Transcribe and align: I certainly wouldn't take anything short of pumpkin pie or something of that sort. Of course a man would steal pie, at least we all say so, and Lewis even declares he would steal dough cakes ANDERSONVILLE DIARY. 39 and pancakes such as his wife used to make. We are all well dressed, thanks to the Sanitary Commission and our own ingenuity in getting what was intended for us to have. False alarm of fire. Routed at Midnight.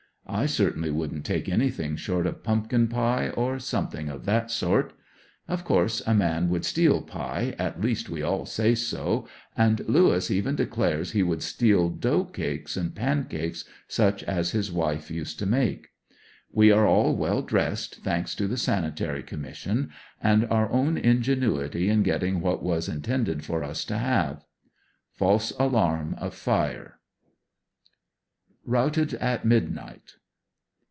I 0.27 0.45
certainly 0.45 0.91
wouldn't 0.91 1.25
take 1.25 1.49
anything 1.49 1.97
short 1.97 2.25
of 2.25 2.41
pumpkin 2.41 2.87
pie 2.87 3.29
or 3.31 3.59
something 3.59 4.07
of 4.07 4.23
that 4.25 4.49
sort. 4.49 4.93
Of 5.49 5.65
course 5.65 6.01
a 6.07 6.13
man 6.13 6.47
would 6.47 6.63
steal 6.63 7.01
pie, 7.01 7.53
at 7.59 7.81
least 7.81 8.07
we 8.09 8.21
all 8.23 8.45
say 8.45 8.73
so, 8.73 9.27
and 9.57 9.81
Lewis 9.89 10.31
even 10.31 10.55
declares 10.55 11.11
he 11.11 11.21
would 11.21 11.41
steal 11.41 11.89
dough 11.89 12.23
cakes 12.23 12.77
ANDERSONVILLE 12.77 12.95
DIARY. 13.03 13.15
39 13.15 13.17
and 13.17 13.29
pancakes 13.29 13.65
such 13.89 14.23
as 14.23 14.51
his 14.51 14.71
wife 14.71 15.11
used 15.11 15.37
to 15.39 15.45
make. 15.45 15.89
We 16.49 16.71
are 16.71 16.87
all 16.87 17.13
well 17.13 17.41
dressed, 17.41 17.97
thanks 18.01 18.33
to 18.35 18.47
the 18.47 18.57
Sanitary 18.57 19.23
Commission 19.23 19.89
and 20.23 20.45
our 20.45 20.71
own 20.71 20.97
ingenuity 20.97 21.89
in 21.89 22.03
getting 22.03 22.39
what 22.39 22.63
was 22.63 22.87
intended 22.87 23.43
for 23.43 23.65
us 23.65 23.83
to 23.85 23.97
have. 23.97 24.45
False 25.11 25.51
alarm 25.59 26.13
of 26.19 26.33
fire. 26.33 26.99
Routed 28.63 29.15
at 29.15 29.43
Midnight. 29.43 30.13